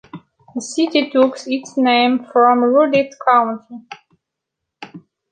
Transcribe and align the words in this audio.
The 0.55 0.61
city 0.63 1.11
took 1.11 1.37
its 1.45 1.77
name 1.77 2.25
from 2.33 2.61
Rolette 2.63 3.13
County. 3.23 3.85